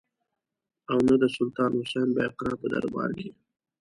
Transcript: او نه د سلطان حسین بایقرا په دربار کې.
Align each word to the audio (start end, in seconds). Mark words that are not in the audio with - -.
او 0.91 0.97
نه 1.07 1.15
د 1.21 1.23
سلطان 1.35 1.71
حسین 1.79 2.07
بایقرا 2.15 2.53
په 2.61 2.67
دربار 2.73 3.09
کې. 3.19 3.29